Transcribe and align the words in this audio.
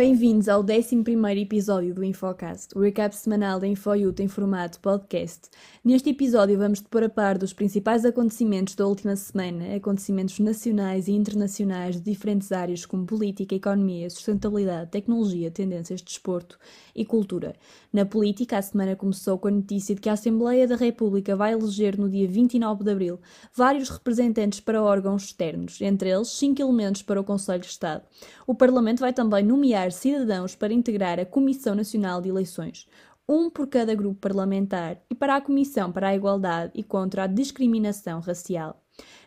Bem-vindos 0.00 0.48
ao 0.48 0.62
11 0.62 0.96
episódio 1.42 1.92
do 1.92 2.02
Infocast, 2.02 2.74
o 2.74 2.80
recap 2.80 3.14
semanal 3.14 3.60
da 3.60 3.66
InfoYouth 3.66 4.18
em 4.20 4.28
formato 4.28 4.80
podcast. 4.80 5.50
Neste 5.84 6.08
episódio 6.08 6.56
vamos 6.56 6.80
depor 6.80 7.02
a 7.02 7.08
par 7.10 7.36
dos 7.36 7.52
principais 7.52 8.02
acontecimentos 8.06 8.74
da 8.74 8.86
última 8.86 9.14
semana, 9.14 9.76
acontecimentos 9.76 10.38
nacionais 10.38 11.06
e 11.06 11.12
internacionais 11.12 11.96
de 11.96 12.10
diferentes 12.10 12.50
áreas 12.50 12.86
como 12.86 13.04
política, 13.04 13.54
economia, 13.54 14.08
sustentabilidade, 14.08 14.90
tecnologia, 14.90 15.50
tendências, 15.50 16.00
desporto 16.00 16.58
e 16.96 17.04
cultura. 17.04 17.54
Na 17.92 18.06
política, 18.06 18.56
a 18.56 18.62
semana 18.62 18.96
começou 18.96 19.36
com 19.36 19.48
a 19.48 19.50
notícia 19.50 19.94
de 19.94 20.00
que 20.00 20.08
a 20.08 20.14
Assembleia 20.14 20.66
da 20.66 20.76
República 20.76 21.36
vai 21.36 21.52
eleger 21.52 21.98
no 21.98 22.08
dia 22.08 22.26
29 22.26 22.84
de 22.84 22.90
abril 22.90 23.20
vários 23.54 23.90
representantes 23.90 24.60
para 24.60 24.82
órgãos 24.82 25.24
externos, 25.24 25.78
entre 25.82 26.08
eles 26.08 26.28
cinco 26.28 26.62
elementos 26.62 27.02
para 27.02 27.20
o 27.20 27.24
Conselho 27.24 27.60
de 27.60 27.66
Estado. 27.66 28.02
O 28.46 28.54
Parlamento 28.54 29.00
vai 29.00 29.12
também 29.12 29.44
nomear 29.44 29.89
cidadãos 29.94 30.54
para 30.54 30.72
integrar 30.72 31.18
a 31.18 31.26
Comissão 31.26 31.74
Nacional 31.74 32.20
de 32.20 32.28
Eleições 32.28 32.86
um 33.30 33.48
por 33.48 33.68
cada 33.68 33.94
grupo 33.94 34.18
parlamentar, 34.18 35.00
e 35.08 35.14
para 35.14 35.36
a 35.36 35.40
Comissão 35.40 35.92
para 35.92 36.08
a 36.08 36.16
Igualdade 36.16 36.72
e 36.74 36.82
contra 36.82 37.22
a 37.22 37.26
Discriminação 37.28 38.18
Racial. 38.18 38.82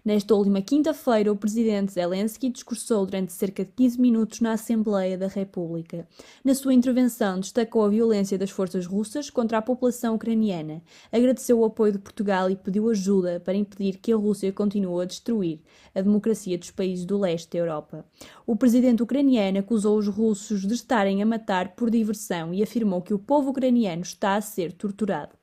Nesta 0.05 0.35
última 0.35 0.61
quinta-feira, 0.61 1.31
o 1.31 1.35
presidente 1.35 1.93
Zelensky 1.93 2.49
discursou 2.49 3.05
durante 3.05 3.31
cerca 3.31 3.63
de 3.63 3.71
15 3.71 4.01
minutos 4.01 4.41
na 4.41 4.51
Assembleia 4.51 5.17
da 5.17 5.27
República. 5.27 6.05
Na 6.43 6.53
sua 6.53 6.73
intervenção, 6.73 7.39
destacou 7.39 7.85
a 7.85 7.89
violência 7.89 8.37
das 8.37 8.49
forças 8.49 8.85
russas 8.85 9.29
contra 9.29 9.59
a 9.59 9.61
população 9.61 10.15
ucraniana, 10.15 10.81
agradeceu 11.09 11.59
o 11.59 11.63
apoio 11.63 11.93
de 11.93 11.99
Portugal 11.99 12.49
e 12.49 12.55
pediu 12.57 12.89
ajuda 12.89 13.39
para 13.39 13.55
impedir 13.55 13.97
que 13.97 14.11
a 14.11 14.17
Rússia 14.17 14.51
continue 14.51 15.03
a 15.03 15.05
destruir 15.05 15.61
a 15.95 16.01
democracia 16.01 16.57
dos 16.57 16.71
países 16.71 17.05
do 17.05 17.17
leste 17.17 17.51
da 17.51 17.59
Europa. 17.59 18.05
O 18.45 18.57
presidente 18.57 19.01
ucraniano 19.01 19.59
acusou 19.59 19.97
os 19.97 20.07
russos 20.09 20.67
de 20.67 20.73
estarem 20.73 21.21
a 21.21 21.25
matar 21.25 21.75
por 21.75 21.89
diversão 21.89 22.53
e 22.53 22.61
afirmou 22.61 23.01
que 23.01 23.13
o 23.13 23.19
povo 23.19 23.51
ucraniano 23.51 24.01
está 24.01 24.35
a 24.35 24.41
ser 24.41 24.73
torturado. 24.73 25.42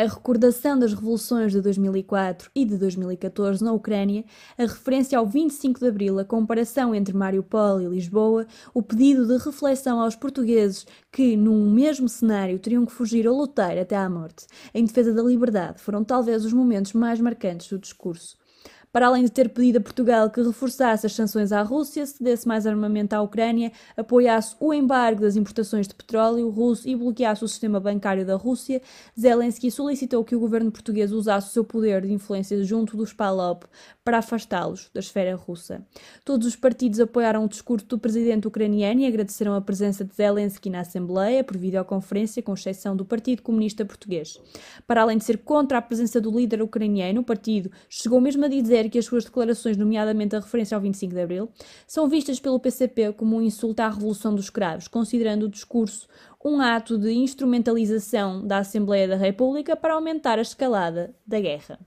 A 0.00 0.04
recordação 0.04 0.78
das 0.78 0.94
revoluções 0.94 1.50
de 1.50 1.60
2004 1.60 2.52
e 2.54 2.64
de 2.64 2.78
2014 2.78 3.64
na 3.64 3.72
Ucrânia, 3.72 4.24
a 4.56 4.62
referência 4.62 5.18
ao 5.18 5.26
25 5.26 5.80
de 5.80 5.88
Abril, 5.88 6.20
a 6.20 6.24
comparação 6.24 6.94
entre 6.94 7.16
Mariupol 7.16 7.80
e 7.80 7.86
Lisboa, 7.86 8.46
o 8.72 8.80
pedido 8.80 9.26
de 9.26 9.44
reflexão 9.44 9.98
aos 10.00 10.14
portugueses 10.14 10.86
que, 11.10 11.36
num 11.36 11.68
mesmo 11.68 12.08
cenário, 12.08 12.60
teriam 12.60 12.86
que 12.86 12.92
fugir 12.92 13.26
ou 13.26 13.36
lutar 13.36 13.76
até 13.76 13.96
à 13.96 14.08
morte, 14.08 14.46
em 14.72 14.84
defesa 14.84 15.12
da 15.12 15.20
liberdade, 15.20 15.82
foram 15.82 16.04
talvez 16.04 16.44
os 16.44 16.52
momentos 16.52 16.92
mais 16.92 17.20
marcantes 17.20 17.68
do 17.68 17.76
discurso 17.76 18.36
para 18.98 19.06
além 19.06 19.22
de 19.22 19.30
ter 19.30 19.48
pedido 19.50 19.78
a 19.78 19.80
Portugal 19.80 20.28
que 20.28 20.42
reforçasse 20.42 21.06
as 21.06 21.12
sanções 21.12 21.52
à 21.52 21.62
Rússia, 21.62 22.04
cedesse 22.04 22.48
mais 22.48 22.66
armamento 22.66 23.14
à 23.14 23.22
Ucrânia, 23.22 23.70
apoiasse 23.96 24.56
o 24.58 24.74
embargo 24.74 25.20
das 25.20 25.36
importações 25.36 25.86
de 25.86 25.94
petróleo 25.94 26.50
russo 26.50 26.88
e 26.88 26.96
bloqueasse 26.96 27.44
o 27.44 27.46
sistema 27.46 27.78
bancário 27.78 28.26
da 28.26 28.34
Rússia, 28.34 28.82
Zelensky 29.16 29.70
solicitou 29.70 30.24
que 30.24 30.34
o 30.34 30.40
governo 30.40 30.72
português 30.72 31.12
usasse 31.12 31.46
o 31.46 31.52
seu 31.52 31.62
poder 31.62 32.02
de 32.02 32.12
influência 32.12 32.60
junto 32.64 32.96
dos 32.96 33.12
PALOP 33.12 33.66
para 34.02 34.18
afastá-los 34.18 34.90
da 34.92 34.98
esfera 34.98 35.36
russa. 35.36 35.80
Todos 36.24 36.48
os 36.48 36.56
partidos 36.56 36.98
apoiaram 36.98 37.44
o 37.44 37.48
discurso 37.48 37.86
do 37.86 38.00
presidente 38.00 38.48
ucraniano 38.48 39.02
e 39.02 39.06
agradeceram 39.06 39.54
a 39.54 39.60
presença 39.60 40.04
de 40.04 40.12
Zelensky 40.12 40.70
na 40.70 40.80
Assembleia 40.80 41.44
por 41.44 41.56
videoconferência, 41.56 42.42
com 42.42 42.52
exceção 42.52 42.96
do 42.96 43.04
Partido 43.04 43.42
Comunista 43.42 43.84
Português. 43.84 44.40
Para 44.88 45.02
além 45.02 45.18
de 45.18 45.24
ser 45.24 45.38
contra 45.38 45.78
a 45.78 45.82
presença 45.82 46.20
do 46.20 46.36
líder 46.36 46.62
ucraniano, 46.62 47.20
o 47.20 47.24
partido 47.24 47.70
chegou 47.88 48.20
mesmo 48.20 48.44
a 48.44 48.48
dizer 48.48 48.87
que 48.88 48.98
as 48.98 49.04
suas 49.04 49.24
declarações, 49.24 49.76
nomeadamente 49.76 50.36
a 50.36 50.40
referência 50.40 50.74
ao 50.74 50.80
25 50.80 51.14
de 51.14 51.20
Abril, 51.20 51.48
são 51.86 52.08
vistas 52.08 52.40
pelo 52.40 52.60
PCP 52.60 53.12
como 53.12 53.36
um 53.36 53.42
insulto 53.42 53.80
à 53.80 53.88
Revolução 53.88 54.34
dos 54.34 54.50
Cravos, 54.50 54.88
considerando 54.88 55.44
o 55.44 55.48
discurso 55.48 56.08
um 56.44 56.60
ato 56.60 56.96
de 56.96 57.12
instrumentalização 57.12 58.46
da 58.46 58.58
Assembleia 58.58 59.08
da 59.08 59.16
República 59.16 59.76
para 59.76 59.94
aumentar 59.94 60.38
a 60.38 60.42
escalada 60.42 61.14
da 61.26 61.40
guerra. 61.40 61.78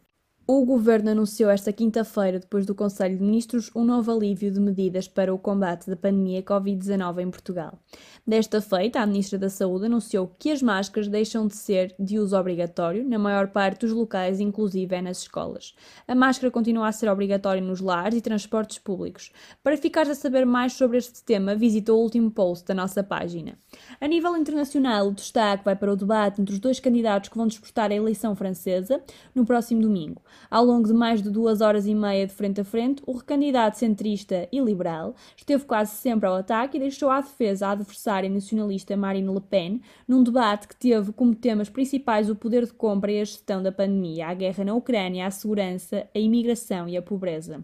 O 0.47 0.65
governo 0.65 1.11
anunciou 1.11 1.51
esta 1.51 1.71
quinta-feira, 1.71 2.39
depois 2.39 2.65
do 2.65 2.73
Conselho 2.73 3.15
de 3.15 3.23
Ministros, 3.23 3.69
um 3.75 3.85
novo 3.85 4.11
alívio 4.11 4.51
de 4.51 4.59
medidas 4.59 5.07
para 5.07 5.33
o 5.33 5.37
combate 5.37 5.87
da 5.87 5.95
pandemia 5.95 6.41
Covid-19 6.41 7.19
em 7.19 7.29
Portugal. 7.29 7.79
Desta 8.25 8.59
feita, 8.59 8.99
a 8.99 9.05
Ministra 9.05 9.37
da 9.37 9.49
Saúde 9.49 9.85
anunciou 9.85 10.35
que 10.39 10.51
as 10.51 10.61
máscaras 10.61 11.07
deixam 11.07 11.47
de 11.47 11.55
ser 11.55 11.95
de 11.97 12.17
uso 12.17 12.35
obrigatório 12.35 13.07
na 13.07 13.19
maior 13.19 13.49
parte 13.49 13.81
dos 13.81 13.91
locais, 13.91 14.39
inclusive 14.39 14.95
é 14.95 15.01
nas 15.01 15.19
escolas. 15.19 15.75
A 16.07 16.15
máscara 16.15 16.51
continua 16.51 16.87
a 16.87 16.91
ser 16.91 17.07
obrigatória 17.07 17.61
nos 17.61 17.79
lares 17.79 18.17
e 18.17 18.21
transportes 18.21 18.79
públicos. 18.79 19.31
Para 19.63 19.77
ficares 19.77 20.09
a 20.09 20.15
saber 20.15 20.45
mais 20.45 20.73
sobre 20.73 20.97
este 20.97 21.23
tema, 21.23 21.55
visita 21.55 21.93
o 21.93 21.97
último 21.97 22.31
post 22.31 22.67
da 22.67 22.73
nossa 22.73 23.03
página. 23.03 23.57
A 24.01 24.07
nível 24.07 24.35
internacional, 24.35 25.07
o 25.07 25.13
destaque 25.13 25.63
vai 25.63 25.75
para 25.75 25.93
o 25.93 25.95
debate 25.95 26.41
entre 26.41 26.53
os 26.53 26.59
dois 26.59 26.79
candidatos 26.79 27.29
que 27.29 27.37
vão 27.37 27.47
disputar 27.47 27.91
a 27.91 27.95
eleição 27.95 28.35
francesa 28.35 29.01
no 29.33 29.45
próximo 29.45 29.81
domingo. 29.81 30.21
Ao 30.49 30.63
longo 30.65 30.87
de 30.87 30.93
mais 30.93 31.21
de 31.21 31.29
duas 31.29 31.61
horas 31.61 31.85
e 31.85 31.95
meia 31.95 32.27
de 32.27 32.33
frente 32.33 32.61
a 32.61 32.63
frente, 32.63 33.01
o 33.05 33.13
recandidato 33.13 33.77
centrista 33.77 34.47
e 34.51 34.59
liberal 34.59 35.15
esteve 35.35 35.65
quase 35.65 35.95
sempre 35.95 36.27
ao 36.27 36.35
ataque 36.35 36.77
e 36.77 36.79
deixou 36.79 37.09
à 37.09 37.21
defesa 37.21 37.67
a 37.67 37.71
adversária 37.71 38.29
nacionalista 38.29 38.95
Marine 38.97 39.33
Le 39.33 39.41
Pen, 39.41 39.81
num 40.07 40.23
debate 40.23 40.67
que 40.67 40.75
teve 40.75 41.11
como 41.13 41.35
temas 41.35 41.69
principais 41.69 42.29
o 42.29 42.35
poder 42.35 42.65
de 42.65 42.73
compra 42.73 43.11
e 43.11 43.21
a 43.21 43.25
gestão 43.25 43.61
da 43.61 43.71
pandemia, 43.71 44.27
a 44.27 44.33
guerra 44.33 44.63
na 44.63 44.73
Ucrânia, 44.73 45.27
a 45.27 45.31
segurança, 45.31 46.07
a 46.13 46.19
imigração 46.19 46.87
e 46.87 46.97
a 46.97 47.01
pobreza. 47.01 47.63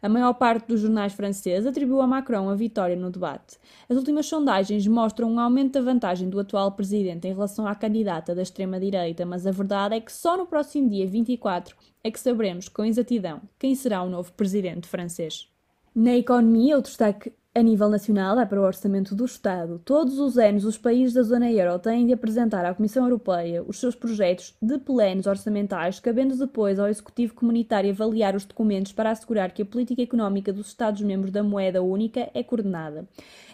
A 0.00 0.08
maior 0.08 0.32
parte 0.34 0.68
dos 0.68 0.80
jornais 0.80 1.12
franceses 1.12 1.66
atribuiu 1.66 2.00
a 2.00 2.06
Macron 2.06 2.48
a 2.48 2.54
vitória 2.54 2.94
no 2.94 3.10
debate. 3.10 3.58
As 3.88 3.96
últimas 3.96 4.26
sondagens 4.26 4.86
mostram 4.86 5.32
um 5.32 5.40
aumento 5.40 5.72
da 5.72 5.80
vantagem 5.80 6.30
do 6.30 6.38
atual 6.38 6.70
presidente 6.72 7.26
em 7.26 7.32
relação 7.32 7.66
à 7.66 7.74
candidata 7.74 8.32
da 8.32 8.42
extrema-direita, 8.42 9.26
mas 9.26 9.44
a 9.44 9.50
verdade 9.50 9.96
é 9.96 10.00
que 10.00 10.12
só 10.12 10.36
no 10.36 10.46
próximo 10.46 10.88
dia 10.88 11.06
24 11.06 11.76
é 12.08 12.10
que 12.10 12.18
saberemos 12.18 12.68
com 12.68 12.84
exatidão 12.84 13.42
quem 13.58 13.74
será 13.74 14.02
o 14.02 14.08
novo 14.08 14.32
presidente 14.32 14.88
francês. 14.88 15.48
Na 15.94 16.16
economia, 16.16 16.78
o 16.78 16.82
destaque 16.82 17.32
a 17.58 17.62
nível 17.62 17.88
nacional, 17.88 18.38
é 18.38 18.46
para 18.46 18.60
o 18.60 18.64
Orçamento 18.64 19.14
do 19.16 19.24
Estado. 19.24 19.80
Todos 19.84 20.18
os 20.20 20.38
anos, 20.38 20.64
os 20.64 20.78
países 20.78 21.12
da 21.12 21.22
zona 21.22 21.50
euro 21.50 21.78
têm 21.78 22.06
de 22.06 22.12
apresentar 22.12 22.64
à 22.64 22.72
Comissão 22.72 23.04
Europeia 23.04 23.64
os 23.66 23.80
seus 23.80 23.96
projetos 23.96 24.54
de 24.62 24.78
planos 24.78 25.26
orçamentais, 25.26 25.98
cabendo 25.98 26.36
depois 26.36 26.78
ao 26.78 26.88
Executivo 26.88 27.34
Comunitário 27.34 27.90
avaliar 27.90 28.36
os 28.36 28.44
documentos 28.44 28.92
para 28.92 29.10
assegurar 29.10 29.50
que 29.50 29.62
a 29.62 29.66
política 29.66 30.00
económica 30.00 30.52
dos 30.52 30.68
Estados-membros 30.68 31.32
da 31.32 31.42
moeda 31.42 31.82
única 31.82 32.30
é 32.32 32.44
coordenada. 32.44 33.08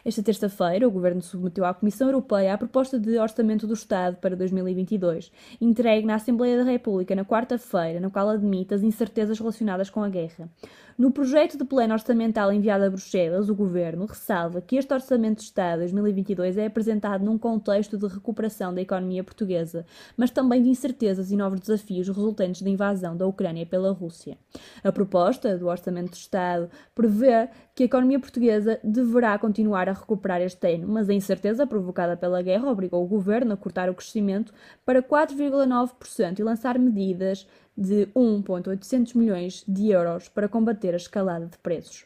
Esta 0.04 0.22
terça-feira, 0.22 0.86
o 0.86 0.90
Governo 0.90 1.22
submeteu 1.22 1.64
à 1.64 1.72
Comissão 1.72 2.08
Europeia 2.08 2.52
a 2.52 2.58
proposta 2.58 3.00
de 3.00 3.16
Orçamento 3.16 3.66
do 3.66 3.72
Estado 3.72 4.18
para 4.18 4.36
2022, 4.36 5.32
entregue 5.58 6.06
na 6.06 6.16
Assembleia 6.16 6.58
da 6.58 6.70
República 6.70 7.14
na 7.14 7.24
quarta-feira, 7.24 8.00
no 8.00 8.10
qual 8.10 8.28
admite 8.28 8.74
as 8.74 8.82
incertezas 8.82 9.38
relacionadas 9.38 9.88
com 9.88 10.02
a 10.02 10.08
guerra. 10.10 10.46
No 10.96 11.10
projeto 11.10 11.58
de 11.58 11.64
plano 11.64 11.92
orçamental 11.92 12.52
enviado 12.52 12.84
a 12.84 12.88
Bruxelas, 12.88 13.48
o 13.48 13.54
Governo 13.54 14.06
ressalva 14.06 14.60
que 14.60 14.76
este 14.76 14.94
Orçamento 14.94 15.38
de 15.38 15.44
Estado 15.46 15.80
2022 15.80 16.56
é 16.56 16.66
apresentado 16.66 17.24
num 17.24 17.36
contexto 17.36 17.98
de 17.98 18.06
recuperação 18.06 18.72
da 18.72 18.80
economia 18.80 19.24
portuguesa, 19.24 19.84
mas 20.16 20.30
também 20.30 20.62
de 20.62 20.68
incertezas 20.68 21.32
e 21.32 21.36
novos 21.36 21.58
desafios 21.58 22.06
resultantes 22.06 22.62
da 22.62 22.70
invasão 22.70 23.16
da 23.16 23.26
Ucrânia 23.26 23.66
pela 23.66 23.90
Rússia. 23.90 24.38
A 24.84 24.92
proposta 24.92 25.58
do 25.58 25.66
Orçamento 25.66 26.12
de 26.12 26.18
Estado 26.18 26.70
prevê 26.94 27.48
que 27.74 27.82
a 27.82 27.86
economia 27.86 28.20
portuguesa 28.20 28.78
deverá 28.84 29.36
continuar 29.36 29.88
a 29.88 29.92
recuperar 29.92 30.40
este 30.42 30.74
ano, 30.76 30.86
mas 30.86 31.10
a 31.10 31.14
incerteza 31.14 31.66
provocada 31.66 32.16
pela 32.16 32.40
guerra 32.40 32.70
obrigou 32.70 33.02
o 33.02 33.08
Governo 33.08 33.54
a 33.54 33.56
cortar 33.56 33.90
o 33.90 33.94
crescimento 33.94 34.54
para 34.86 35.02
4,9% 35.02 36.38
e 36.38 36.42
lançar 36.44 36.78
medidas 36.78 37.48
de 37.76 38.08
1,800 38.14 39.14
milhões 39.14 39.64
de 39.66 39.90
euros 39.90 40.28
para 40.28 40.48
combater 40.48 40.94
a 40.94 40.96
escalada 40.96 41.46
de 41.46 41.58
preços. 41.58 42.04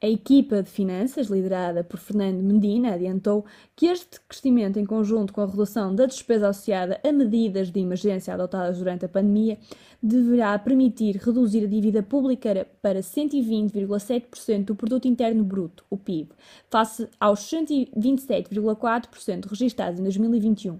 A 0.00 0.06
equipa 0.06 0.62
de 0.62 0.70
finanças, 0.70 1.26
liderada 1.26 1.82
por 1.82 1.98
Fernando 1.98 2.40
Medina, 2.40 2.94
adiantou 2.94 3.44
que 3.74 3.86
este 3.86 4.20
crescimento, 4.28 4.78
em 4.78 4.86
conjunto 4.86 5.32
com 5.32 5.40
a 5.40 5.46
redução 5.46 5.92
da 5.92 6.06
despesa 6.06 6.50
associada 6.50 7.00
a 7.02 7.10
medidas 7.10 7.68
de 7.68 7.80
emergência 7.80 8.32
adotadas 8.32 8.78
durante 8.78 9.04
a 9.04 9.08
pandemia, 9.08 9.58
deverá 10.00 10.56
permitir 10.56 11.16
reduzir 11.16 11.64
a 11.64 11.66
dívida 11.66 12.00
pública 12.00 12.64
para 12.80 13.00
120,7% 13.00 14.66
do 14.66 14.76
produto 14.76 15.08
interno 15.08 15.42
bruto, 15.42 15.84
o 15.90 15.96
PIB, 15.96 16.30
face 16.70 17.08
aos 17.18 17.40
127,4% 17.40 19.46
registrados 19.46 19.98
em 19.98 20.04
2021, 20.04 20.78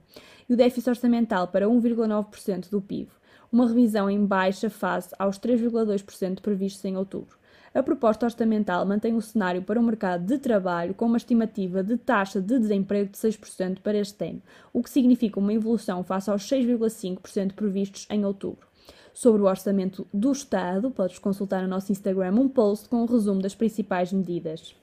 e 0.48 0.54
o 0.54 0.56
déficit 0.56 0.90
orçamental 0.90 1.48
para 1.48 1.66
1,9% 1.66 2.70
do 2.70 2.80
PIB 2.80 3.17
uma 3.50 3.66
revisão 3.66 4.08
em 4.08 4.24
baixa 4.24 4.68
face 4.70 5.14
aos 5.18 5.38
3,2% 5.38 6.40
previstos 6.40 6.84
em 6.84 6.96
outubro. 6.96 7.38
A 7.74 7.82
proposta 7.82 8.26
orçamental 8.26 8.84
mantém 8.86 9.14
o 9.14 9.20
cenário 9.20 9.62
para 9.62 9.78
o 9.78 9.82
mercado 9.82 10.24
de 10.24 10.38
trabalho 10.38 10.94
com 10.94 11.06
uma 11.06 11.16
estimativa 11.16 11.82
de 11.82 11.96
taxa 11.96 12.40
de 12.40 12.58
desemprego 12.58 13.10
de 13.10 13.18
6% 13.18 13.80
para 13.80 13.98
este 13.98 14.30
ano, 14.30 14.42
o 14.72 14.82
que 14.82 14.90
significa 14.90 15.38
uma 15.38 15.52
evolução 15.52 16.02
face 16.02 16.30
aos 16.30 16.42
6,5% 16.48 17.52
previstos 17.52 18.06
em 18.10 18.24
outubro. 18.24 18.66
Sobre 19.12 19.42
o 19.42 19.46
orçamento 19.46 20.06
do 20.14 20.32
Estado, 20.32 20.90
podes 20.90 21.18
consultar 21.18 21.62
no 21.62 21.68
nosso 21.68 21.92
Instagram 21.92 22.32
um 22.32 22.48
post 22.48 22.88
com 22.88 23.02
um 23.02 23.06
resumo 23.06 23.42
das 23.42 23.54
principais 23.54 24.12
medidas. 24.12 24.74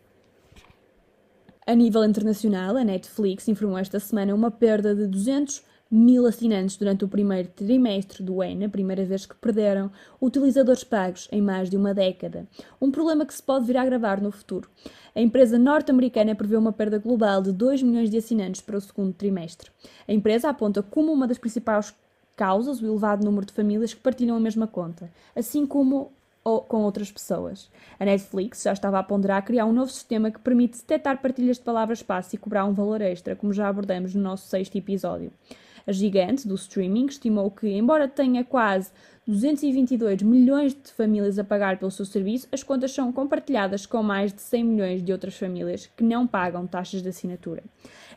A 1.65 1.73
nível 1.73 2.05
internacional, 2.05 2.77
a 2.77 2.83
Netflix 2.83 3.47
informou 3.47 3.79
esta 3.79 3.99
semana 3.99 4.35
uma 4.35 4.51
perda 4.51 4.93
de 4.93 5.07
200 5.07 5.63
mil 5.95 6.25
assinantes 6.25 6.75
durante 6.75 7.05
o 7.05 7.07
primeiro 7.07 7.47
trimestre 7.47 8.21
do 8.21 8.41
ano, 8.41 8.65
a 8.65 8.69
primeira 8.69 9.05
vez 9.05 9.25
que 9.25 9.35
perderam 9.35 9.89
utilizadores 10.21 10.83
pagos 10.83 11.29
em 11.31 11.41
mais 11.41 11.69
de 11.69 11.77
uma 11.77 11.93
década. 11.93 12.45
Um 12.81 12.91
problema 12.91 13.25
que 13.25 13.33
se 13.33 13.41
pode 13.41 13.65
vir 13.65 13.77
a 13.77 13.81
agravar 13.81 14.21
no 14.21 14.29
futuro. 14.29 14.69
A 15.15 15.21
empresa 15.21 15.57
norte-americana 15.57 16.35
prevê 16.35 16.57
uma 16.57 16.73
perda 16.73 16.99
global 16.99 17.41
de 17.41 17.53
2 17.53 17.81
milhões 17.81 18.09
de 18.09 18.17
assinantes 18.17 18.59
para 18.59 18.77
o 18.77 18.81
segundo 18.81 19.13
trimestre. 19.13 19.71
A 20.05 20.11
empresa 20.11 20.49
aponta 20.49 20.83
como 20.83 21.13
uma 21.13 21.27
das 21.27 21.37
principais 21.37 21.93
causas 22.35 22.81
o 22.81 22.85
elevado 22.85 23.23
número 23.23 23.45
de 23.45 23.53
famílias 23.53 23.93
que 23.93 24.01
partilham 24.01 24.35
a 24.35 24.39
mesma 24.39 24.67
conta, 24.67 25.09
assim 25.33 25.65
como 25.65 26.11
com 26.67 26.83
outras 26.83 27.09
pessoas. 27.09 27.71
A 27.99 28.05
Netflix 28.05 28.61
já 28.61 28.73
estava 28.73 28.99
a 28.99 29.03
ponderar 29.03 29.43
criar 29.43 29.65
um 29.65 29.73
novo 29.73 29.89
sistema 29.89 30.29
que 30.29 30.39
permite 30.39 30.77
detectar 30.77 31.21
partilhas 31.21 31.57
de 31.57 31.63
palavras-passe 31.63 32.35
e 32.35 32.39
cobrar 32.39 32.65
um 32.65 32.73
valor 32.73 33.01
extra, 33.01 33.35
como 33.35 33.53
já 33.53 33.67
abordamos 33.67 34.13
no 34.13 34.21
nosso 34.21 34.47
sexto 34.47 34.77
episódio. 34.77 35.31
A 35.87 35.91
gigante 35.91 36.47
do 36.47 36.55
streaming 36.55 37.05
estimou 37.05 37.51
que, 37.51 37.67
embora 37.67 38.07
tenha 38.07 38.43
quase 38.43 38.91
222 39.27 40.21
milhões 40.21 40.75
de 40.75 40.91
famílias 40.91 41.39
a 41.39 41.43
pagar 41.43 41.79
pelo 41.79 41.89
seu 41.89 42.05
serviço, 42.05 42.47
as 42.51 42.61
contas 42.61 42.91
são 42.91 43.11
compartilhadas 43.11 43.87
com 43.87 44.03
mais 44.03 44.31
de 44.31 44.39
100 44.39 44.63
milhões 44.63 45.03
de 45.03 45.11
outras 45.11 45.35
famílias 45.35 45.89
que 45.97 46.03
não 46.03 46.27
pagam 46.27 46.67
taxas 46.67 47.01
de 47.01 47.09
assinatura. 47.09 47.63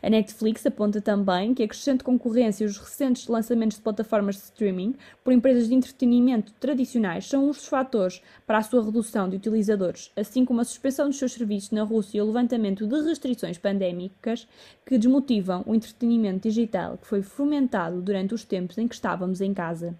A 0.03 0.09
Netflix 0.09 0.63
aponta 0.67 1.01
também 1.01 1.55
que 1.55 1.63
a 1.63 1.67
crescente 1.67 2.03
concorrência 2.03 2.63
e 2.63 2.67
os 2.67 2.77
recentes 2.77 3.27
lançamentos 3.27 3.77
de 3.77 3.83
plataformas 3.83 4.35
de 4.35 4.43
streaming 4.43 4.93
por 5.23 5.33
empresas 5.33 5.67
de 5.67 5.73
entretenimento 5.73 6.53
tradicionais 6.59 7.25
são 7.25 7.47
dos 7.47 7.65
fatores 7.65 8.21
para 8.45 8.59
a 8.59 8.63
sua 8.63 8.85
redução 8.85 9.27
de 9.27 9.37
utilizadores, 9.37 10.11
assim 10.15 10.45
como 10.45 10.61
a 10.61 10.63
suspensão 10.63 11.07
dos 11.07 11.17
seus 11.17 11.33
serviços 11.33 11.71
na 11.71 11.81
Rússia 11.81 12.19
e 12.19 12.21
o 12.21 12.25
levantamento 12.25 12.85
de 12.85 13.01
restrições 13.01 13.57
pandémicas 13.57 14.47
que 14.85 14.95
desmotivam 14.95 15.63
o 15.65 15.73
entretenimento 15.73 16.47
digital 16.47 16.99
que 16.99 17.07
foi 17.07 17.23
fomentado 17.23 17.99
durante 17.99 18.35
os 18.35 18.43
tempos 18.43 18.77
em 18.77 18.87
que 18.87 18.93
estávamos 18.93 19.41
em 19.41 19.55
casa. 19.55 19.97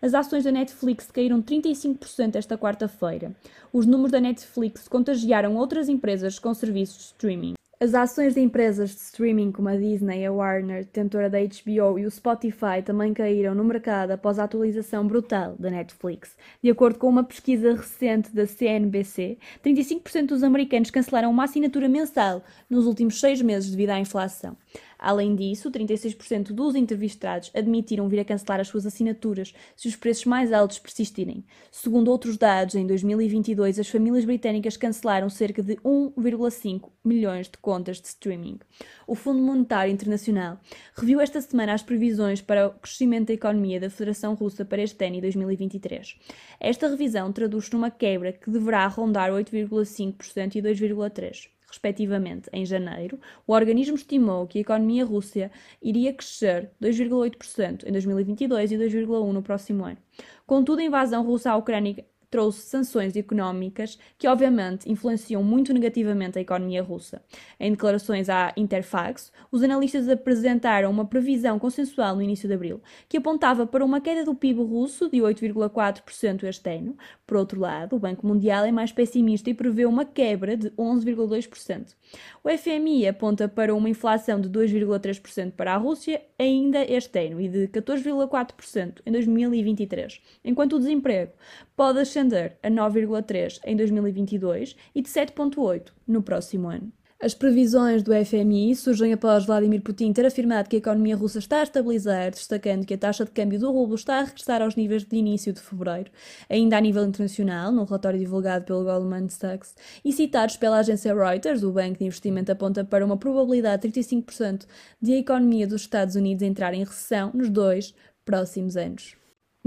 As 0.00 0.14
ações 0.14 0.44
da 0.44 0.52
Netflix 0.52 1.10
caíram 1.10 1.42
35% 1.42 2.36
esta 2.36 2.56
quarta-feira. 2.56 3.32
Os 3.72 3.84
números 3.84 4.12
da 4.12 4.20
Netflix 4.20 4.86
contagiaram 4.86 5.56
outras 5.56 5.88
empresas 5.88 6.38
com 6.38 6.54
serviços 6.54 6.98
de 6.98 7.04
streaming. 7.04 7.54
As 7.80 7.94
ações 7.94 8.34
de 8.34 8.40
empresas 8.40 8.90
de 8.90 8.96
streaming 8.96 9.52
como 9.52 9.68
a 9.68 9.76
Disney, 9.76 10.26
a 10.26 10.32
Warner, 10.32 10.84
detentora 10.84 11.30
da 11.30 11.38
HBO 11.38 11.96
e 11.96 12.06
o 12.06 12.10
Spotify 12.10 12.82
também 12.84 13.14
caíram 13.14 13.54
no 13.54 13.62
mercado 13.62 14.10
após 14.10 14.38
a 14.40 14.44
atualização 14.44 15.06
brutal 15.06 15.54
da 15.56 15.70
Netflix. 15.70 16.36
De 16.60 16.70
acordo 16.70 16.98
com 16.98 17.08
uma 17.08 17.22
pesquisa 17.22 17.74
recente 17.74 18.34
da 18.34 18.48
CNBC, 18.48 19.38
35% 19.64 20.26
dos 20.26 20.42
americanos 20.42 20.90
cancelaram 20.90 21.30
uma 21.30 21.44
assinatura 21.44 21.88
mensal 21.88 22.42
nos 22.68 22.84
últimos 22.84 23.20
seis 23.20 23.40
meses 23.40 23.70
devido 23.70 23.90
à 23.90 24.00
inflação. 24.00 24.56
Além 24.98 25.36
disso, 25.36 25.70
36% 25.70 26.52
dos 26.52 26.74
entrevistados 26.74 27.50
admitiram 27.54 28.08
vir 28.08 28.18
a 28.18 28.24
cancelar 28.24 28.60
as 28.60 28.68
suas 28.68 28.84
assinaturas 28.84 29.54
se 29.76 29.86
os 29.86 29.94
preços 29.94 30.24
mais 30.24 30.52
altos 30.52 30.78
persistirem. 30.78 31.44
Segundo 31.70 32.10
outros 32.10 32.36
dados, 32.36 32.74
em 32.74 32.86
2022 32.86 33.78
as 33.78 33.88
famílias 33.88 34.24
britânicas 34.24 34.76
cancelaram 34.76 35.30
cerca 35.30 35.62
de 35.62 35.76
1,5 35.76 36.90
milhões 37.04 37.48
de 37.48 37.58
contas 37.58 38.00
de 38.00 38.08
streaming. 38.08 38.58
O 39.06 39.14
Fundo 39.14 39.40
Monetário 39.40 39.92
Internacional 39.92 40.58
reviu 40.94 41.20
esta 41.20 41.40
semana 41.40 41.74
as 41.74 41.82
previsões 41.82 42.42
para 42.42 42.66
o 42.66 42.70
crescimento 42.70 43.28
da 43.28 43.34
economia 43.34 43.78
da 43.78 43.90
Federação 43.90 44.34
Russa 44.34 44.64
para 44.64 44.82
este 44.82 45.06
ano 45.06 45.16
e 45.16 45.20
2023. 45.20 46.16
Esta 46.58 46.88
revisão 46.88 47.32
traduz-se 47.32 47.72
numa 47.72 47.90
quebra 47.90 48.32
que 48.32 48.50
deverá 48.50 48.86
rondar 48.88 49.30
8,5% 49.30 50.56
e 50.56 50.62
2,3% 50.62 51.57
respectivamente, 51.68 52.48
em 52.52 52.64
janeiro, 52.64 53.20
o 53.46 53.52
organismo 53.52 53.94
estimou 53.94 54.46
que 54.46 54.58
a 54.58 54.60
economia 54.62 55.04
russa 55.04 55.50
iria 55.82 56.12
crescer 56.12 56.70
2,8% 56.80 57.84
em 57.86 57.92
2022 57.92 58.72
e 58.72 58.78
2,1% 58.78 59.32
no 59.32 59.42
próximo 59.42 59.84
ano. 59.84 59.98
Contudo, 60.46 60.80
a 60.80 60.84
invasão 60.84 61.24
russa 61.24 61.50
à 61.52 61.56
Ucrânia 61.56 62.04
trouxe 62.30 62.62
sanções 62.62 63.16
económicas 63.16 63.98
que, 64.18 64.28
obviamente, 64.28 64.90
influenciam 64.90 65.42
muito 65.42 65.72
negativamente 65.72 66.38
a 66.38 66.42
economia 66.42 66.82
russa. 66.82 67.22
Em 67.58 67.70
declarações 67.70 68.28
à 68.28 68.52
Interfax, 68.56 69.32
os 69.50 69.62
analistas 69.62 70.08
apresentaram 70.08 70.90
uma 70.90 71.06
previsão 71.06 71.58
consensual 71.58 72.14
no 72.14 72.22
início 72.22 72.48
de 72.48 72.54
abril, 72.54 72.80
que 73.08 73.16
apontava 73.16 73.66
para 73.66 73.84
uma 73.84 74.00
queda 74.00 74.24
do 74.24 74.34
PIB 74.34 74.62
russo 74.62 75.08
de 75.08 75.18
8,4% 75.18 76.44
este 76.44 76.70
ano. 76.70 76.96
Por 77.26 77.36
outro 77.36 77.60
lado, 77.60 77.96
o 77.96 77.98
Banco 77.98 78.26
Mundial 78.26 78.64
é 78.64 78.72
mais 78.72 78.92
pessimista 78.92 79.50
e 79.50 79.54
prevê 79.54 79.86
uma 79.86 80.04
quebra 80.04 80.56
de 80.56 80.70
11,2%. 80.70 81.94
O 82.42 82.48
FMI 82.48 83.08
aponta 83.08 83.48
para 83.48 83.74
uma 83.74 83.88
inflação 83.88 84.40
de 84.40 84.48
2,3% 84.48 85.52
para 85.52 85.74
a 85.74 85.76
Rússia 85.76 86.22
ainda 86.38 86.82
este 86.84 87.26
ano 87.26 87.40
e 87.40 87.48
de 87.48 87.68
14,4% 87.68 89.00
em 89.04 89.12
2023, 89.12 90.20
enquanto 90.44 90.76
o 90.76 90.78
desemprego 90.78 91.32
pode 91.76 92.00
a 92.18 92.70
9,3% 92.70 93.60
em 93.64 93.76
2022 93.76 94.76
e 94.94 95.02
de 95.02 95.08
7,8% 95.08 95.92
no 96.06 96.22
próximo 96.22 96.68
ano. 96.68 96.92
As 97.20 97.34
previsões 97.34 98.04
do 98.04 98.12
FMI 98.12 98.76
surgem 98.76 99.12
após 99.12 99.44
Vladimir 99.44 99.82
Putin 99.82 100.12
ter 100.12 100.24
afirmado 100.24 100.68
que 100.68 100.76
a 100.76 100.78
economia 100.78 101.16
russa 101.16 101.40
está 101.40 101.58
a 101.58 101.62
estabilizar, 101.64 102.30
destacando 102.30 102.86
que 102.86 102.94
a 102.94 102.98
taxa 102.98 103.24
de 103.24 103.32
câmbio 103.32 103.58
do 103.58 103.72
rublo 103.72 103.96
está 103.96 104.20
a 104.20 104.22
regressar 104.22 104.62
aos 104.62 104.76
níveis 104.76 105.02
de 105.02 105.16
início 105.16 105.52
de 105.52 105.60
fevereiro, 105.60 106.12
ainda 106.48 106.76
a 106.78 106.80
nível 106.80 107.04
internacional, 107.04 107.72
num 107.72 107.82
relatório 107.82 108.20
divulgado 108.20 108.64
pelo 108.66 108.84
Goldman 108.84 109.28
Sachs 109.30 109.74
e 110.04 110.12
citados 110.12 110.56
pela 110.56 110.78
agência 110.78 111.12
Reuters, 111.12 111.64
o 111.64 111.72
banco 111.72 111.98
de 111.98 112.04
investimento 112.04 112.52
aponta 112.52 112.84
para 112.84 113.04
uma 113.04 113.16
probabilidade 113.16 113.88
de 113.88 114.00
35% 114.00 114.66
de 115.02 115.14
a 115.14 115.18
economia 115.18 115.66
dos 115.66 115.80
Estados 115.80 116.14
Unidos 116.14 116.44
entrar 116.44 116.72
em 116.72 116.84
recessão 116.84 117.32
nos 117.34 117.50
dois 117.50 117.96
próximos 118.24 118.76
anos. 118.76 119.16